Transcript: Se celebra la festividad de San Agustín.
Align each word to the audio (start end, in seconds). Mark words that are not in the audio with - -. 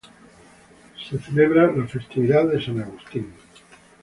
Se 1.03 1.19
celebra 1.19 1.71
la 1.71 1.85
festividad 1.85 2.47
de 2.49 2.59
San 2.65 2.81
Agustín. 2.81 3.31